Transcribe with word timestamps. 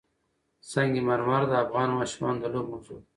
سنگ 0.71 0.93
مرمر 1.07 1.41
د 1.49 1.53
افغان 1.63 1.89
ماشومانو 1.97 2.39
د 2.41 2.45
لوبو 2.53 2.69
موضوع 2.73 2.97
ده. 3.01 3.05